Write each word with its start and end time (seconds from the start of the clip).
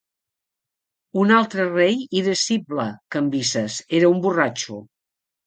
Un 1.23 1.33
altre 1.39 1.65
rei 1.67 1.99
irascible, 2.21 2.87
Cambises, 3.17 3.79
era 4.01 4.11
un 4.17 4.27
borratxo. 4.27 4.81